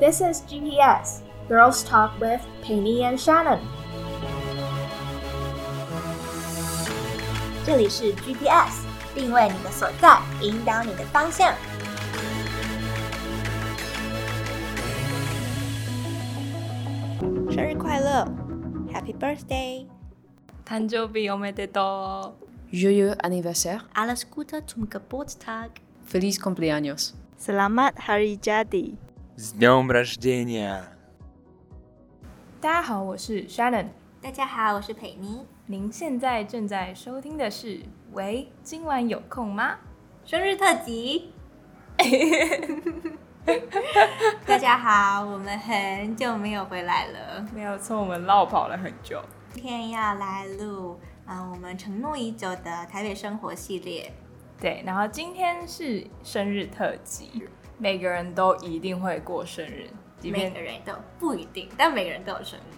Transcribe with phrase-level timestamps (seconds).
[0.00, 3.58] This is GPS Girls Talk with Penny and Shannon。
[7.64, 8.84] 这里是 GPS，
[9.14, 11.54] 定位你的所在，引导你的方向。
[17.50, 18.26] 生日快乐，
[18.92, 19.86] Happy Birthday！
[20.66, 22.34] 誕生日おめでと
[22.70, 22.76] う。
[22.76, 23.82] Joyeux anniversaire.
[23.94, 25.70] Alles Gute zum Geburtstag.
[26.04, 27.14] Feliz cumpleaños.
[27.38, 28.96] Selamat Hari Jadi.
[29.38, 30.82] С днем рождения!
[32.60, 33.86] 大家好，我是 Shannon。
[34.20, 35.44] 大家好，我是佩妮。
[35.66, 37.80] 您现在正在收听的是，
[38.12, 39.78] 喂，今晚有空吗？
[40.24, 41.32] 生日特辑。
[44.46, 49.20] 大家好，我们很久没有回来了，没有错，我们绕跑了很久。
[49.52, 54.12] 今天要来录啊、呃我们承诺已久的台北生活系列。
[54.60, 57.44] 对，然后今天是生日特辑，
[57.79, 62.73] 每个人都一定会过生日，即便每个人都不一定，但每个人都有生日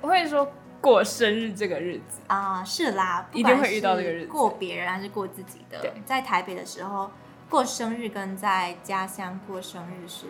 [0.00, 0.46] 我会说
[0.80, 2.20] 过生日这个日子。
[2.26, 7.10] 啊、是啦，不一定会遇到这个日子过别人还是过自己的对，在台北的时候
[7.48, 10.26] 过生日跟在家乡过生日是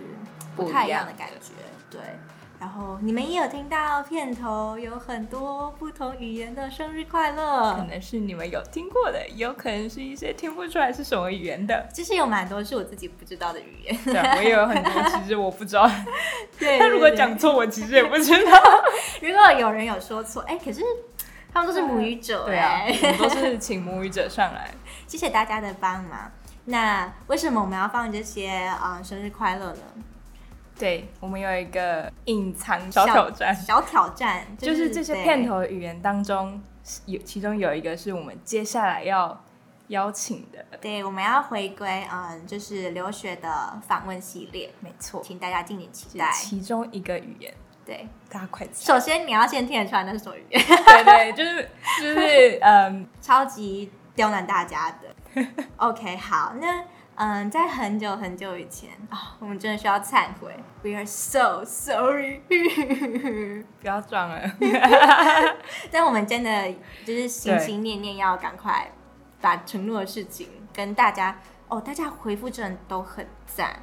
[0.55, 1.53] 不太一样的感觉，
[1.91, 2.01] 对。
[2.61, 11.87] 然后你们也有听到片头有很多不同语言的生日快乐可，能是你们有听过的，也有可能是一些听不出来是什么语言的。
[11.93, 13.97] 其实有蛮多是我自己不知道的语言。
[14.05, 15.91] 对，我也有很多，其实我不知道。
[16.59, 18.53] 对他如果讲错，我其实也不知道。
[19.21, 20.83] 如果有人有说错，哎，可是
[21.53, 24.71] 他们都是母语者，对啊哎，我们都是请母语者上来。
[25.07, 26.31] 谢谢大家的帮忙。
[26.67, 29.81] 那为什么我们要放这些啊、呃生日快乐呢？
[30.79, 36.61] 对，我们有一个隐藏小挑战，小挑战就是这些片头语言当中
[37.07, 39.41] 有，其中有一个是我们接下来要
[39.89, 40.65] 邀请的。
[40.81, 46.31] 对，我们要回归嗯，就是留学的访问系列，没错，请大家敬请期是待。
[46.33, 47.55] 其中一个语言，
[47.87, 48.73] 对，大家快猜。
[48.75, 51.71] 首先你要先听得出来那是什么语言，对对，就是
[52.01, 55.15] 就是 嗯，超级刁难大家的。
[55.77, 56.85] OK，好，那
[57.17, 60.53] 嗯，在很久很久以前啊、我们真的需要忏悔
[60.83, 62.41] ，We are so sorry。
[63.81, 64.43] 不要撞了。
[65.93, 66.73] 但我们真的
[67.05, 68.91] 就是心心念念要赶快
[69.41, 71.39] 把承诺的事情跟大家
[71.69, 73.77] 哦，大家回复真的都很赞，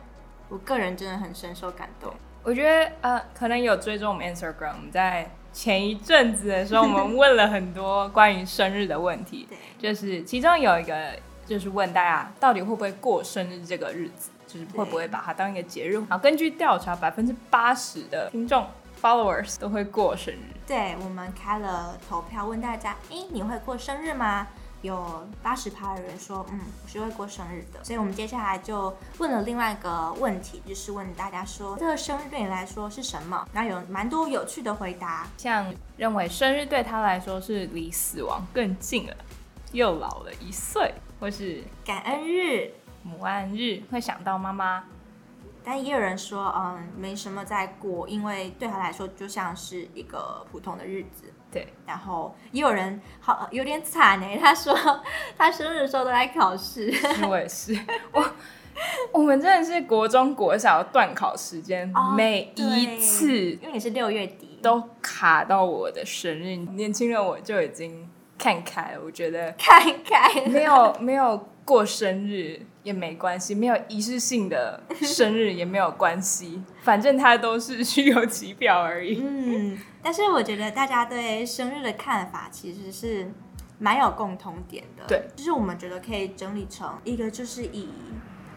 [0.50, 2.14] 我个人真的很深受感动。
[2.44, 11.16] 我觉得呃，可能有追踪我们 Instagram，我们在前一阵子的时候，我们问了很多关于生日的问题， 对，就是其中有一个
[11.52, 15.96] 就是问大家到底会不会过生日这个日子，就是会不会把它当一个节日。
[15.96, 18.66] 然后根据调查，百分之八十的听众
[19.02, 20.56] followers 都会过生日。
[20.66, 24.48] 对，我们开了投票，问大家，诶，你会过生日吗？
[24.82, 27.84] 有八十趴的人说，嗯，我是会过生日的。
[27.84, 33.46] 所以我们接下来就问了另外一个问题，就是问大家说，这个生日对你来说是什么？
[33.52, 35.28] 然后有蛮多有趣的回答。
[35.38, 35.66] 像
[35.98, 39.16] 认为生日对他来说是离死亡更近了，
[39.74, 42.72] 又老了一岁，或是感恩日，
[43.04, 44.84] 母爱日会想到妈妈。
[45.64, 51.32] 但也有人说，嗯，没什么在过，因为对他来说就像是一个普通的日子。
[51.52, 54.76] 对，然后也有人好有点惨哎， 他说
[55.38, 56.92] 他生日的时候都在考试。
[57.30, 57.78] 我也是，
[58.12, 58.34] 我
[59.12, 66.56] 我们真的是国中国小断考时间，哦每一次因为你是六月底，都卡到我的生日。
[66.56, 68.10] 年轻人我就已经
[68.42, 79.22] 看开，我觉得看开 没有没有过生日也没关系，没有仪式性的生日也没有关系， 反正它都是虚有其表而已。
[79.24, 83.32] 嗯，但是我觉得大家对生日的看法其实是
[83.78, 85.04] 蛮有共同点的。
[85.08, 87.90] 对，就是我们觉得可以整理成一个，就是以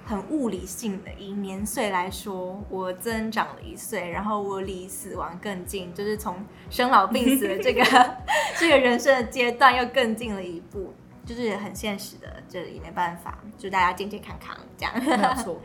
[0.04, 6.37] 很物理性的，以年岁来说，我增长了一岁，然后我离死亡更近，就是从
[6.70, 7.82] 生老病死的这个
[8.59, 10.92] 这个人生的阶段又更近了一步。
[11.26, 14.92] 就是很现实的，这也没办法，祝大家健健康康这样。
[15.03, 15.59] 没有错，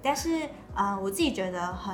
[0.00, 1.92] 但是呃，我自己觉得很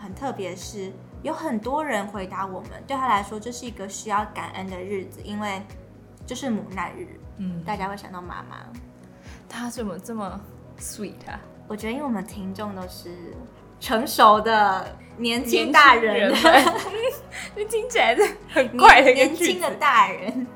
[0.00, 0.90] 很特别是，
[1.22, 5.60] 有很多人回答我们，对他来说这是一个需要感恩的日子，因为
[6.24, 8.64] 就是母难日，嗯，大家会想到妈妈。
[9.46, 10.40] 他怎么这么
[10.78, 11.40] sweet 啊？
[11.66, 13.10] 我觉得，因为我们听众都是
[13.80, 16.34] 成熟的年轻大人，人
[17.68, 19.74] 听起来是很怪的年轻的。
[19.74, 20.46] 大人，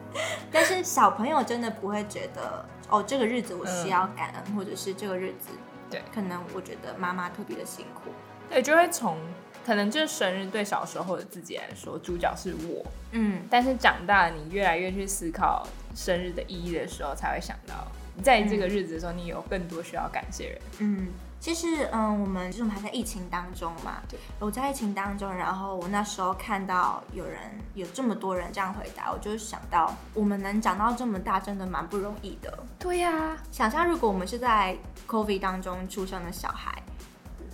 [0.50, 5.50] 但是小朋友真的不会觉得哦，这个日子我需要感恩，或者是这个日子，
[5.90, 8.10] 对，可能我觉得妈妈特别的辛苦。
[8.48, 9.16] 对，就会从
[9.64, 17.74] 可能就是生日对小时候的自己来说，主角是我，嗯，但是长大你越来越去思考生日的意义的时候，才会想到
[18.22, 20.60] 在这个日子的时候，你有更多需要感谢人。
[20.80, 21.08] 嗯，
[21.40, 27.38] 其实嗯，我们就是我们还在疫情当中嘛，对，我在疫情当中，然后我那时候看到有人
[27.74, 32.58] 有这么多人这样回答，我就想到我们能长到这么大，真的蛮不容易的。
[32.78, 34.76] 对呀、想象如果我们是在
[35.06, 36.82] COVID 当中出生的小孩，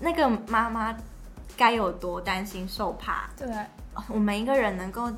[0.00, 0.96] 那个妈妈
[1.56, 3.30] 该有多担心受怕。
[3.36, 3.48] 对
[3.94, 5.10] 啊，我们一个人能够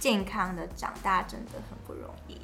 [0.00, 2.35] 健康的长大，真的很不容易。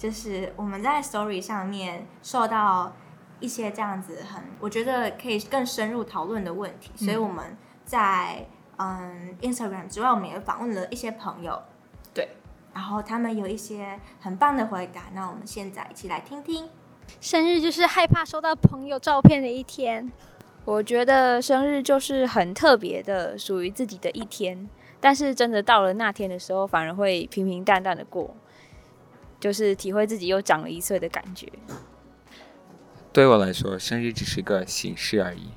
[0.00, 2.90] 就是我们在 Story 上面受到
[3.38, 7.54] 一些这样子很，我觉得可以更深入讨论的问题，所以我们
[7.84, 8.46] 在
[8.78, 11.62] 嗯 Instagram 之外，我们也访问了一些朋友，
[12.14, 12.30] 对，
[12.72, 16.66] 然后他们有一些很棒的回答，那我们现在一起来听听。
[17.20, 20.10] 生日就是害怕收到朋友照片的一天。
[20.64, 24.66] 我觉得生日就是很特别的，属于自己的一天。
[24.98, 28.34] 但是真的到了那天的时候，反而会平平淡淡的过，
[29.40, 31.50] 就是体会自己又长了一岁的感觉。
[33.12, 35.48] 对我来说，生日只是个形式而已，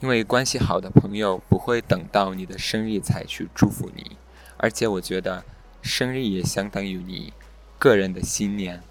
[0.00, 4.16] 因为关系好的朋友不会等到你的生日才去祝福你，
[4.56, 5.44] 而且我觉得
[5.82, 7.32] 生日也相当于你
[7.78, 8.82] 个人的新年，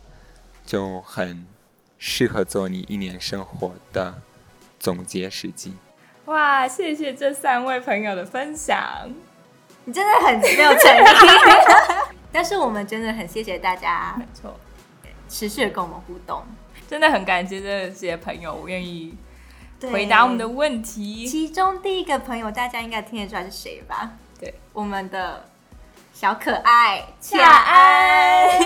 [0.66, 1.46] 就很
[1.98, 4.22] 适合做你一年生活的
[4.80, 5.74] 总结时机。
[6.26, 8.80] 哇，谢谢这三位朋友的分享。
[9.84, 11.00] 你真的很没有诚意，
[12.36, 14.54] 但是我们真的很谢谢大家没错，
[15.30, 16.44] 持续的跟我们互动，
[16.86, 19.16] 真的很感谢这些朋友，我愿意
[19.90, 21.26] 回答我们的问题。
[21.26, 24.12] 其中第一个朋友，大家应该听得出来是谁吧？
[24.38, 25.46] 对，我们的
[26.12, 28.60] 小可爱恰安，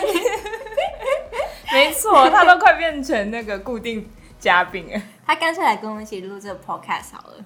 [1.72, 5.00] 没错，他都快变成那个固定嘉宾了。
[5.28, 7.46] 他干脆来跟我们一起录这个 podcast 好了。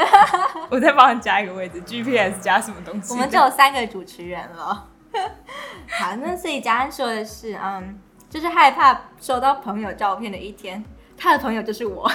[0.70, 3.12] 我再帮你加一个位置，GPS 加什么东西？
[3.12, 4.88] 我们只有三个主持人了。
[5.88, 10.84] 好，那所以家安说的是，嗯，就是害怕收到朋友照片的一天，
[11.16, 12.10] 他的朋友就是我。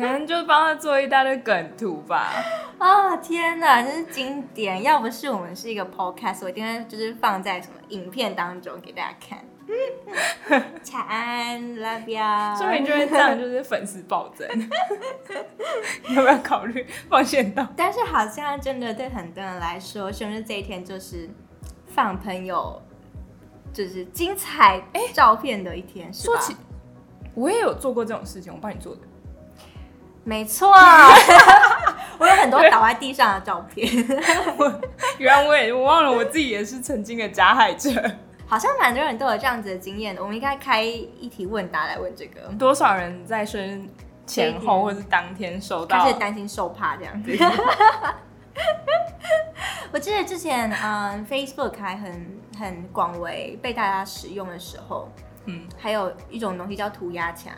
[0.00, 2.32] 可能就帮他做一大堆梗图吧。
[2.78, 4.82] 啊、天哪，真是经典！
[4.82, 9.38] 要不是我们是一个 podcast，我一定会就是放在什么影片当中给大家看。
[10.50, 12.58] 晚安，love you。
[12.58, 14.48] 说明就会这样，就是粉丝暴增。
[16.08, 17.64] 有没有考虑放线到？
[17.76, 21.28] 但是好像真的对很多人来说，生日这一天就是
[21.86, 22.82] 放朋友
[23.72, 24.82] 就是精彩
[25.12, 26.56] 照片的一天，是吧说起，
[27.34, 29.02] 我也有做过这种事情，我帮你做的。
[30.30, 30.70] 没错，
[32.18, 33.84] 我有很多倒在地上的照片，
[35.18, 37.90] 原来我也我忘了我自己也是曾经的加害者。
[38.46, 40.22] 好像蛮多人都有这样子的经验的。
[40.22, 43.82] 我们应该开一题问答来问这个，多少人在生日
[44.24, 45.98] 前后或是当天收到？
[45.98, 47.22] 开始担心受怕这样。
[47.24, 47.30] 子。
[49.92, 55.08] 我记得之前，嗯，Facebook 还很很广为被大家使用的时候，
[55.46, 57.52] 嗯，还有一种东西叫涂鸦墙，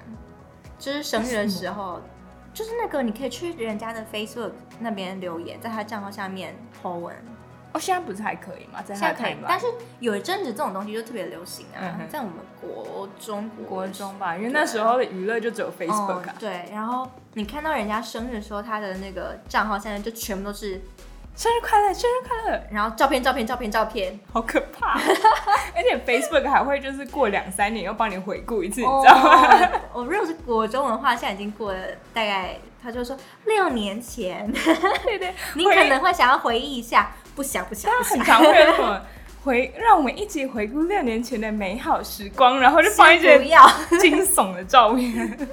[0.79, 2.01] 就是生日的时候，
[2.55, 7.15] 就是那个你可以去人家的 Facebook 那边留言，在他账号下面 po 文，
[7.73, 8.83] 哦，现在不是还可以吗？
[8.85, 9.67] 在现在可以他的 timeline，但是
[10.01, 16.35] 有一阵子这种东西就特别流行啊，嗯在我们国中国中吧，因为那时候的娱乐就只有 Facebook 啊哦。
[16.39, 20.81] 对，然后你看到人家生日的时候，他的那个账号现在就全部都是，
[21.35, 24.99] 生日快乐，生日快乐，然后照片、照片、照片、照片，好可怕！
[25.75, 29.67] 而且 Facebook 还会就是过两三年又帮你回顾一次，你知道吗？
[29.67, 31.81] 哦我如果是国中的话，现在已经过了
[32.13, 33.17] 大概，他就说
[33.47, 38.19] 六年前，对 对， 你可能会想要回忆一下，不想不想不想。
[38.19, 39.01] 很常会有那种
[39.45, 43.39] 回，让我们一起回顾六年前的美好时光，然后就放一些。
[43.99, 45.49] 惊悚的照片。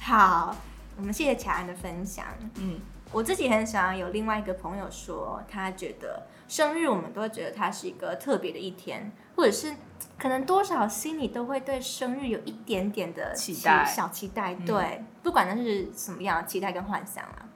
[0.00, 0.54] 好，
[0.96, 2.24] 我们谢谢乔安的分享。
[2.56, 2.78] 嗯，
[3.12, 9.74] 我自己很想要有另外一个朋友说，他觉得生日我们都会觉得它是一个特别的一天，或者是
[10.18, 14.54] 可能多少心里都会对生日有一点点的期待小期待。
[14.54, 17.48] 嗯对，不管那是什么样的期待跟幻想啊。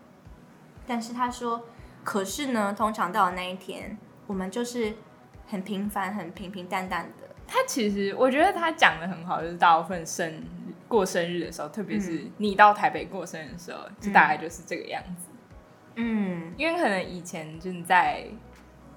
[0.87, 1.65] 但是他说，
[2.05, 3.97] 可是呢，通常到了那一天，
[4.27, 4.95] 我们就是
[5.49, 7.35] 很平凡、很平平淡淡的。
[7.49, 10.43] 他其实我觉得他讲的很好，就是大部分生日
[10.87, 15.26] 过生日的时候，特别是嗯你到台北过生日的时候，就大概就是这个样子。
[15.97, 16.55] 嗯。
[16.57, 18.27] 因为可能以前就是在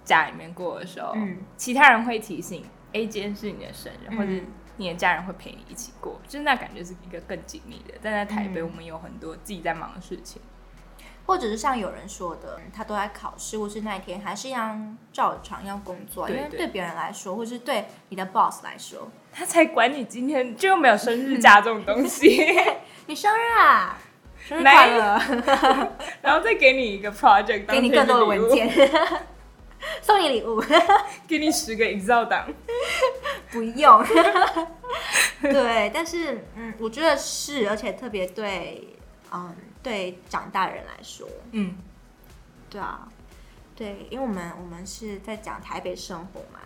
[0.05, 1.37] 家里面过的时候，嗯。
[1.57, 2.63] 其他人会提醒，
[2.93, 4.17] 哎，今天是你的生日，嗯。
[4.17, 4.31] 或者
[4.77, 7.95] 你的家人会陪你一起过，就是那感觉是一个更紧密的。
[8.01, 8.65] 但在台北，嗯。
[8.65, 10.41] 我们有很多自己在忙的事情。
[11.25, 22.35] 或者是像有人说的，他都在考试，或是那一天还是一样照常要工作，对对因为对别人来说，或是对你的 boss 来说，他才管你今天就没有生日假这种东西，
[23.05, 23.95] 你生日啊，
[24.49, 25.91] 生日来快乐，
[26.23, 28.67] 然后再给你一个 project，给你更多的文，件，
[30.01, 30.59] 送你礼物。
[31.27, 32.51] 给你十个 Excel 档。
[33.51, 34.03] 不用。
[35.41, 38.87] 对，但是嗯，我觉得是，而且特别对，
[39.31, 41.75] 嗯，对长大人来说，嗯，
[42.71, 43.07] 对啊，
[43.75, 46.59] 对，因为我们我们是在讲台北生活嘛，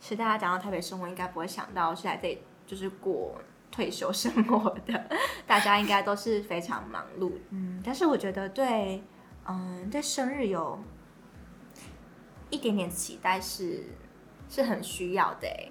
[0.00, 3.34] 是大家讲到台北生活，应该不会想到是在这里就是过
[3.76, 5.04] 退休生活的，
[5.46, 9.02] 大家应该都是非常忙碌，嗯，但是我觉得对，
[9.46, 10.82] 嗯，对生日有
[12.48, 13.84] 一点点期待是
[14.48, 15.68] 是很需要的哎，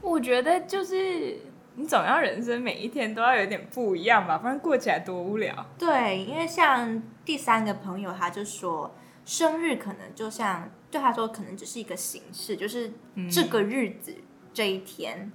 [0.00, 1.36] 我觉得就是
[1.74, 5.66] 你总要人生每一天都要有点不一样吧，不然过起来多无聊。
[5.76, 12.92] 对，因为像第三个朋友，他就说生日可能就像对他说，可能只是一个形式，就是
[13.28, 14.14] 这个日子、
[14.54, 15.32] 这一天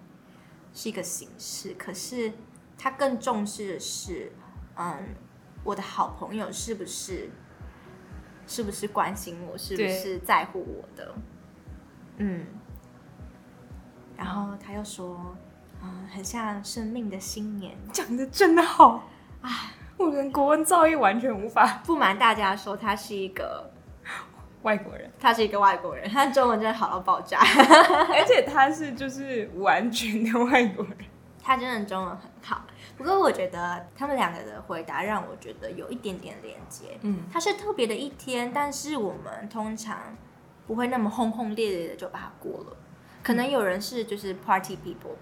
[0.74, 2.32] 是一个形式，可是
[2.78, 4.32] 他更重视的是，
[4.76, 5.16] 嗯，
[5.64, 7.30] 我的好朋友是不是
[8.48, 11.16] 是不是关心我，是不是在乎我的，
[12.18, 12.46] 嗯。
[14.18, 15.36] 然后他又说，
[15.82, 19.04] 嗯，很像生命的新年，讲的真的好，
[19.42, 19.50] 啊，
[19.98, 21.82] 我跟国文造诣完全无法。
[21.84, 23.72] 不瞒大家说，他是一个
[24.64, 27.40] 外国人，他是一个外国人，他中文真的好到爆炸，
[28.14, 30.98] 而且他是就是完全的外国人。
[31.44, 32.64] 他真的中文很好。
[32.96, 37.00] 不过我觉得他们两个的回答让我觉得有一点点连接。
[37.02, 39.98] 嗯，它是特别的一天，但是我们通常
[40.68, 42.78] 不会那么轰轰烈烈的就把它过了。
[43.24, 45.16] 可能有人是就是 party people，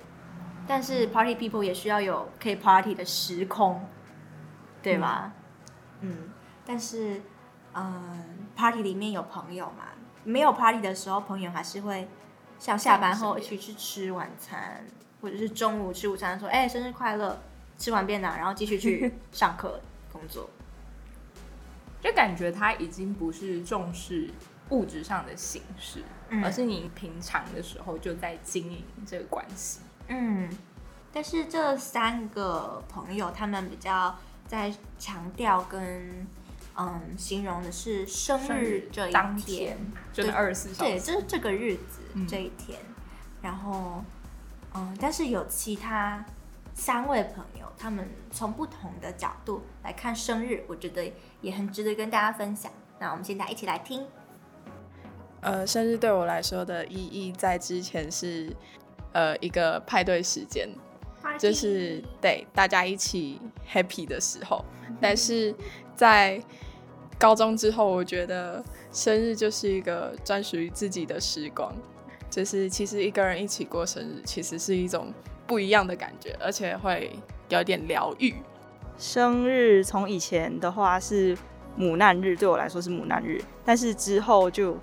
[0.68, 3.82] 但是 party people 也需要有可以 party 的时空，
[4.84, 5.32] 对吧？
[6.02, 6.30] 嗯，
[6.66, 7.22] 但是
[7.74, 9.86] 嗯，party 里面有朋友嘛，
[10.26, 12.06] 没有 party 的时候，朋友还是会
[12.60, 14.86] 像下班后一起去吃晚餐，
[15.22, 17.40] 或者是中午吃午餐，说哎、生日快乐，
[17.78, 19.80] 吃完便当，然后继续去 上课
[20.12, 20.50] 工作。
[22.02, 24.30] 就感觉他已经不是重视
[24.70, 29.80] 物质上的形式，嗯而是你平常的时候就在经营这个关系。
[30.08, 30.50] 嗯，
[31.14, 34.16] 但是这三个朋友他们比较
[34.48, 36.26] 在强调跟
[36.80, 39.78] 嗯形容的是生生日日这一当天天，
[40.14, 42.80] 就是对二十四小时对，就是这个日子、嗯这一天，
[43.42, 44.02] 然后
[44.74, 46.26] 嗯，但是有其他
[46.74, 52.72] 三位朋友，他们从不同的角度来看生日，我觉得也很值得跟大家分享。
[52.98, 54.08] 那我们现在一起来听。
[55.42, 58.56] 呃，生日对我来说的意义，在之前是
[59.12, 60.70] 呃一个派对时间，
[61.38, 64.64] 就是对大家一起 happy 的时候。
[65.02, 65.56] 但是
[65.96, 66.42] 在
[67.20, 71.76] 高中之后，我觉得生日就是一个专属于自己的时光，
[72.30, 75.14] 就是其实一个人一起过生日，其实是一种
[75.46, 77.12] 不一样的感觉，而且会
[77.50, 78.36] 有点疗愈。
[78.98, 81.38] 生日从以前的话是
[81.76, 84.78] 母难日，对我来说是母难日，但是之后就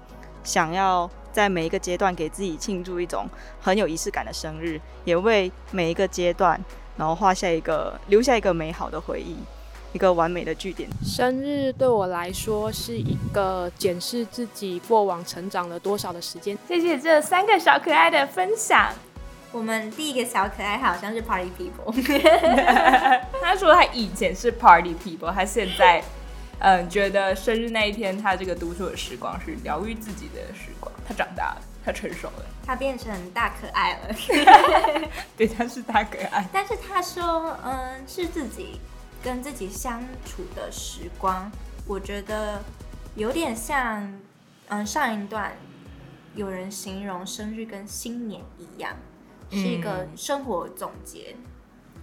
[0.44, 3.26] 想要在每一个阶段给自己庆祝一种
[3.62, 6.62] 很有仪式感的生日，也为每一个阶段
[6.98, 9.36] 然后画下一个留下一个美好的回忆，
[9.96, 10.86] 一个完美的据点。
[11.02, 16.56] 生日对我来说是一个检视自己过往成长了多少的时间。
[16.68, 18.92] 谢谢这三个小可爱的分享。
[19.52, 21.90] 我们第一个小可爱好像是 Party People，
[23.40, 26.04] 他说他以前是 party people，他现在
[26.58, 30.92] 嗯觉得生日那一天他这个独处的时光是疗愈自己的时光。
[31.08, 34.14] 他长大了，他成熟了，他变成大可爱了。
[35.38, 36.46] 对，他是大可爱。
[36.52, 38.78] 但是他说，嗯，是自己
[39.26, 41.50] 跟自己相处的时光，
[41.84, 42.62] 我觉得
[43.16, 44.08] 有点像，
[44.68, 45.52] 嗯，上一段
[46.36, 48.94] 有人形容生日跟新年一样，
[49.50, 51.34] 是一个生活总结，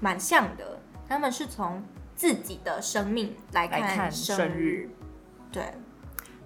[0.01, 0.77] 蛮像的。
[1.07, 1.81] 他们是从
[2.13, 4.89] 自己的生命来来看生日。
[5.49, 5.63] 对，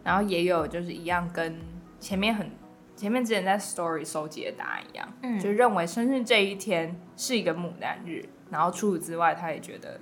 [0.04, 1.60] 然后也有就是一样跟
[2.00, 2.52] 前面很
[2.96, 5.40] 前面之前在 story 收集的答案一样，嗯。
[5.40, 10.00] 就认为生日这一天是一个牡丹日，然后除此之外，他也觉得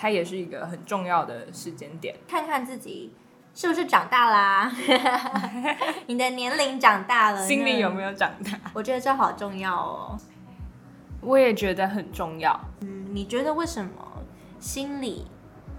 [0.00, 2.14] 它也是一个很重要的时间点。
[2.28, 3.12] 看看自己
[3.52, 4.72] 是不是长大啦，
[6.06, 8.10] 你的年龄长大了，心里有没有？
[8.10, 8.70] 有长大？
[8.72, 10.16] 我觉得这好重要哦。
[11.20, 12.58] 我也觉得很重要。
[12.82, 13.90] 嗯，你觉得为什么
[14.60, 15.26] 心理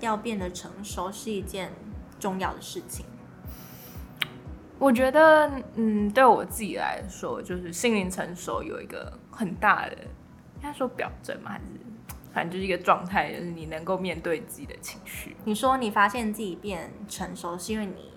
[0.02, 1.72] 要变得成熟是一件
[2.20, 3.06] 重要的事情？
[4.78, 9.96] 我觉得，嗯，对我自己来说，就是心灵成熟有一个很大的，
[10.56, 11.64] 应该说表征嘛，还是
[12.34, 18.14] 反正就是一个状态，就是你能够面对自己的情绪，你说你发现自己变成熟，是因为你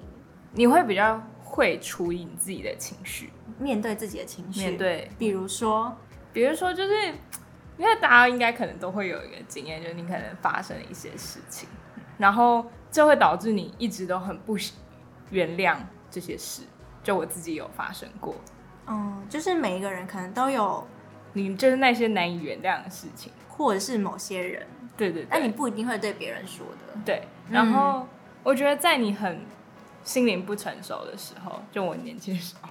[0.53, 5.97] 你会比较会处理你自己的情绪，面对自己的情绪，面，对，比如说，
[6.33, 7.07] 比如说就是，
[7.79, 11.69] 因为大家应该可能都会有一个经验，就是你可能发生了一些事情，
[12.19, 14.75] 然后这会导致你一直都很不喜
[15.31, 15.77] 原谅
[16.11, 16.63] 这些事，
[17.03, 18.35] 就我自己有发生过，
[18.87, 20.87] 嗯，就是每一个人可能都有，
[21.33, 24.67] 你就是那些难以原谅的事情，或者是某些人，
[24.97, 27.01] 对对对，但你不一定会对别人说的。
[27.05, 28.07] 对，然后
[28.43, 29.41] 我觉得在你很
[30.03, 32.69] 心灵不成熟的时候，就我年轻的时候，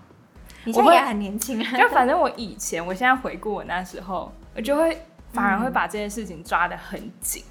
[0.65, 1.71] 你现在也很年轻啊。
[1.77, 7.43] 就反正我以前，我现在回顾我那时候，我就会反而会把这件事情抓得很紧，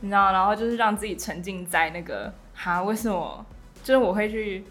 [0.00, 3.44] 你知道，然后就是让自己沉浸在那个哈，为什么？
[3.82, 4.64] 就是我会去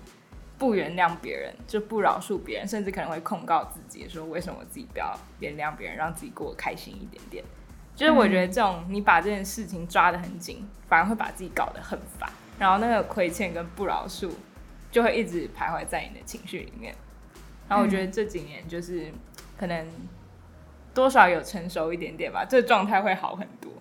[0.57, 7.43] 不原谅别人，就不饶恕别人，甚至可能会控告自己，说为什么我自己不要原谅别人，让自己过得开心一点点。
[8.01, 12.27] 就是我觉得这种你把这件事情抓得很紧，反而会把自己搞得很烦，
[12.57, 14.31] 然后那个亏欠跟不饶恕
[14.89, 16.95] 就会一直徘徊在你的情绪里面。
[17.69, 19.11] 然后我觉得这几年就是
[19.55, 19.85] 可能
[20.95, 23.71] 多少有成熟一点点吧，这状态会好很多。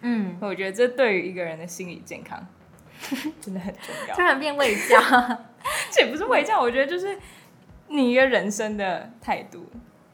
[0.00, 2.42] 嗯，我觉得这对于一个人的心理健康
[3.42, 4.14] 真的很重要。
[4.16, 4.98] 突然变卫教，
[5.92, 7.18] 这也不是卫教，我觉得就是
[7.88, 9.70] 你一个人生的态度。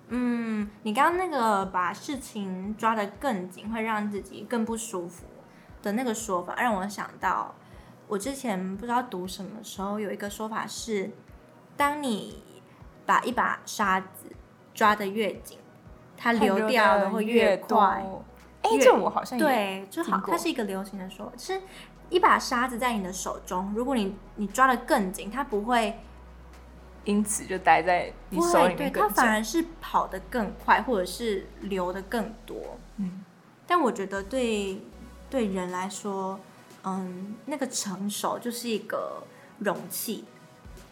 [0.08, 5.26] 嗯，你刚刚那个把事情抓得更紧，会让自己更不舒服
[5.82, 7.52] 的那个说法，让我想到
[8.06, 11.10] 我之前不知道读什么时候有一个说法是，
[11.76, 12.40] 当你
[13.04, 14.30] 把一把沙子
[14.72, 15.58] 抓得越紧，
[16.16, 18.04] 它流掉的会越快。
[18.62, 21.60] 哎，这我好像对，就好，它是一个流行的说法，是
[22.10, 25.98] 一把沙子在你的手中，如果你你抓得更紧，它不会。
[27.06, 32.76] 因此就待在你手里面，对它反而是跑得更快，或者是流的更多。
[32.96, 33.24] 嗯，
[33.64, 34.82] 但我觉得对
[35.30, 36.38] 对人来说，
[36.82, 39.22] 嗯，那个成熟就是一个
[39.60, 40.24] 容器，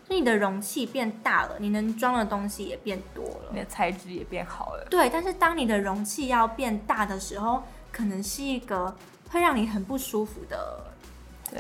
[0.09, 4.87] 就你的容器变大了，你能装的东西也变多了，你的材质也变好了。
[4.88, 8.97] 对，但是当你的容器要变大的时候，可能是一个
[9.30, 10.92] 会让你很不舒服的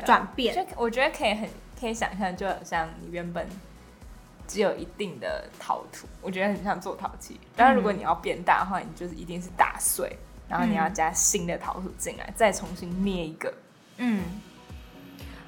[0.06, 0.54] 转变。
[0.54, 1.48] 就我觉得可以很
[1.80, 3.44] 可以想象，就好像你原本。
[4.46, 7.40] 只有一定的陶土，我觉得很像做陶器。
[7.56, 13.52] 但是如果你要变大的话，你就是一定是打碎，然后你要加新的陶土进来，再重新捏一个。
[13.96, 14.22] 嗯，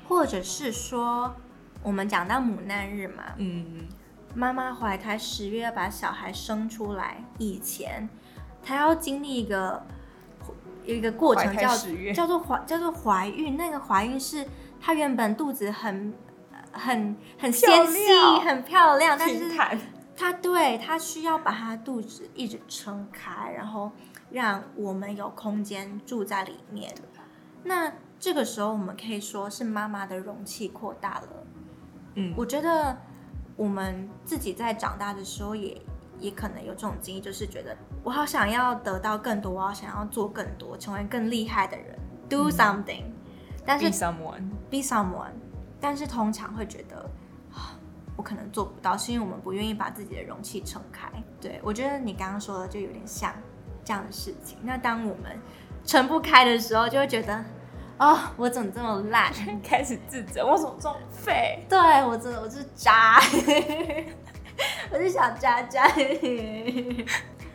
[0.09, 1.35] 或者是说，
[1.82, 3.87] 我们讲到母难日嘛，嗯，
[4.35, 8.09] 妈妈怀胎十月要把小孩生出来以前，
[8.64, 9.87] 她要经历一个
[10.85, 11.76] 一个过程，叫
[12.14, 13.56] 叫做怀叫做怀孕。
[13.56, 14.46] 那个怀孕是
[14.80, 16.14] 她原本肚子很。
[16.76, 17.98] 很很纤细，
[18.44, 19.50] 很漂亮，但是
[20.16, 23.90] 它对它需要把它肚子一直撑开，然后
[24.30, 26.94] 让我们有空间住在里面。
[27.64, 31.28] 那这个时候，我们可以说是妈妈的容器扩大了。
[32.14, 32.96] 嗯，我觉得
[33.56, 35.76] 我们自己在长大的时候，也
[36.18, 41.98] 也可能有这种经历，就是觉得我好想要得到更多，我好想要做更多，成为更厉害的人
[42.30, 43.02] ，do something，
[43.66, 45.32] 但是 be someone，be someone。
[45.80, 47.08] 但是通常会觉得，
[48.16, 51.08] 我可能做不到，是因为我们不愿意把自己的容器撑开。
[51.40, 53.32] 对我觉得你刚刚说的就有点像
[53.84, 54.58] 这样的事情。
[54.62, 55.38] 那当我们
[55.84, 57.44] 撑不开的时候，就会觉得，
[57.98, 59.32] 哦，我怎么这么烂？
[59.62, 61.64] 开始自责，我怎么这么废？
[61.68, 63.20] 对我真的我是渣，
[64.90, 65.86] 我是小渣渣。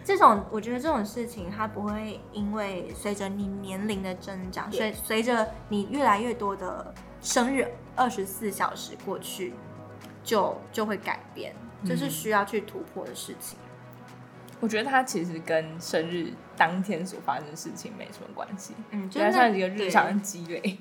[0.03, 7.67] 这种我觉得这种事情，它不会因为随着你年龄的增长，随随着你越来越多的生日。
[7.95, 9.53] 二十四小时过去，
[10.23, 11.53] 就就会改变，
[11.85, 13.57] 这是需要去突破的事情。
[14.59, 20.77] 我觉得它其实跟生日当天所发生的事情没什么关系，嗯，就像一个日常的积累。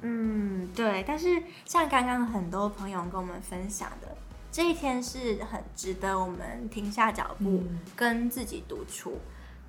[0.00, 1.04] 嗯，对。
[1.06, 4.08] 但是像刚刚很多朋友跟我们分享的，
[4.50, 7.62] 这一天是很值得我们停下脚步，
[7.94, 9.20] 跟自己独处，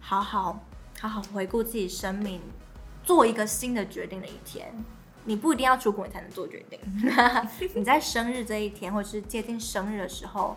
[0.02, 0.66] 好好
[1.00, 2.42] 好好回顾自己生命，
[3.04, 4.74] 做一个新的决定的一天。
[5.26, 6.80] 你不一定要出国你才能做决定。
[7.76, 10.56] 你在生日这一天，或者是接近生日的时候，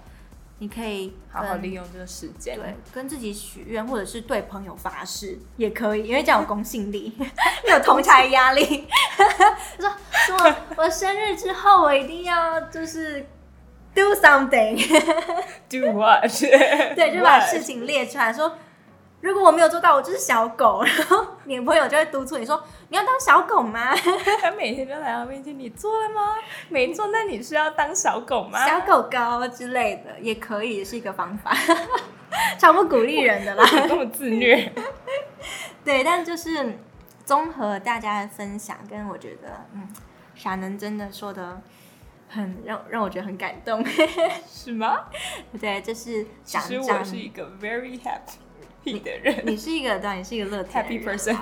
[0.59, 7.13] 你可以好好利用这个时间，对，跟自己许愿，或者是对朋友发誓也可以，因为这样有公信力，
[7.69, 8.87] 有同台压力。
[9.79, 9.91] 说
[10.27, 13.27] 说我生日之后，我一定要就是
[13.95, 16.23] do something，do what？
[16.95, 18.57] 对，就把事情列出来说。
[19.21, 20.83] 如果我没有做到，我就是小狗。
[20.87, 23.93] 然后你朋友就会督促你说：“你要当小狗吗？”
[24.41, 26.37] 他每天都来到面前，你做了吗？
[26.69, 28.65] 没做，那你是要当小狗吗？
[28.65, 31.53] 小狗狗之类的也可以，是一个方法，
[32.59, 34.73] 超不鼓励人的啦，这么自虐。
[35.85, 36.79] 对，但就是
[37.25, 39.89] 综合大家的分享，跟我觉得，嗯，
[40.37, 41.61] 傻能真的说的
[42.29, 43.85] 很让让我觉得很感动，
[44.47, 45.07] 是吗？
[45.61, 48.37] 对，就是其实我是一个 very happy。
[48.95, 51.37] 的人，你是一个 对，你是一个乐天 happy person。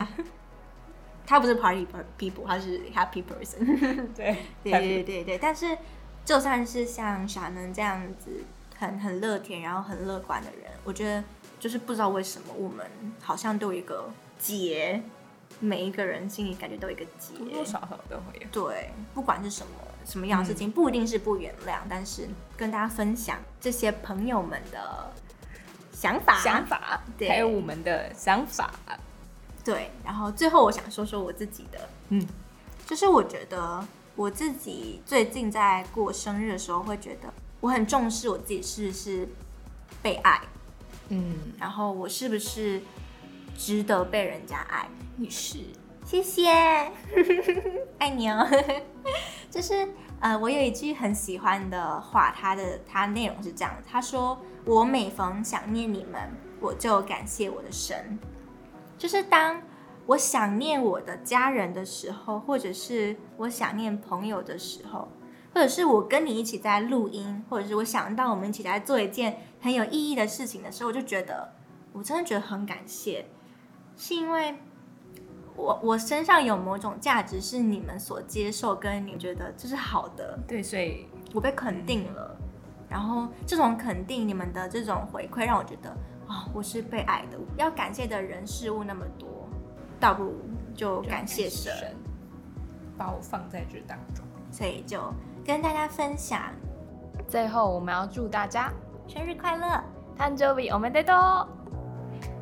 [1.27, 1.85] 他不是 party
[2.17, 3.67] people，他是 happy person。
[4.15, 5.39] 对，对对对对。
[5.39, 5.77] 但是，
[6.25, 8.45] 就算是像傻能这样子
[8.79, 10.71] 很很乐天，然后很乐观的人。
[10.85, 11.25] 我觉得
[11.59, 12.87] 就是不知道为什么我们
[13.21, 15.03] 好像都有一个结，
[15.59, 18.47] 每一个人心里感觉都有一个结，多多少少都会有。
[18.53, 19.73] 对，不管是什么
[20.05, 25.13] 什么样的事情，不一定是不原谅，但是跟大家分享这些朋友们的
[25.97, 27.29] 想法，想法，对。
[27.29, 28.71] 还有我们的想法。
[29.65, 32.25] 对，然后最后我想说说我自己的，嗯，
[32.87, 39.29] 就是我觉得我自己最近在过生日的时候，会觉得我很重视我自己是不是
[40.03, 40.41] 被爱，
[41.09, 42.81] 嗯，然后我是不是
[43.57, 44.89] 值得被人家爱。
[45.17, 45.59] 你是，
[46.05, 46.49] 谢谢，
[47.99, 48.47] 爱你哦。
[49.51, 49.89] 就是
[50.21, 58.19] 呃，我有一句很喜欢的话，它的它内容是这样的，他说：“我每逢想念你们，我就感谢我的神。”
[58.97, 59.61] 就是当
[60.07, 65.09] 我想念我的家人的时候，或者是我想念朋友的时候，
[65.53, 71.53] 或者是我跟你一起在录音，或者是我想到我们一起在做一件很有意义的事情的时候，我就觉得
[71.93, 73.27] 我真的觉得很感谢，
[73.97, 74.57] 是因为
[75.56, 82.38] 我我身上有某种价值是你们所接受，跟你觉得这是好的，对，所以我被肯定了。
[82.90, 85.90] 然后这种肯定，你们的这种回馈，让我觉得
[86.28, 87.38] 啊、我是被爱的。
[87.58, 89.48] 要感谢的人事物那么多，
[90.00, 90.42] 倒不如
[90.74, 91.74] 就感谢神。
[92.98, 94.26] 把我放在这当中。
[94.52, 95.02] 所以就
[95.46, 96.42] 跟大家分享，
[97.28, 98.72] 最后我们要祝大家
[99.08, 99.84] 生日快乐！
[100.18, 101.55] 誕生日おめでとう！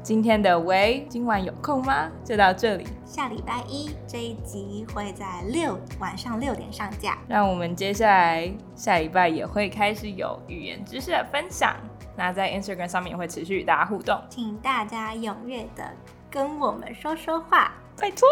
[0.05, 2.11] 今天的喂，今晚有空吗？
[2.23, 7.17] 就到这里，下礼拜一这一集会在六晚上六点上架。
[7.27, 11.75] 让我们接下来下礼拜也会开始有语言知识的分享。
[12.15, 15.91] 那在 Instagram 上面也会持续与大家互动，请大家踊跃的
[16.31, 18.29] 跟我们说说话，拜托，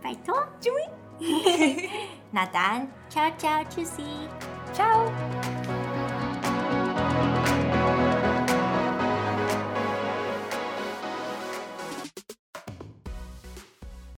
[0.00, 0.82] 拜托，注意。
[2.30, 5.65] 那答案，悄悄 juicy，ciao。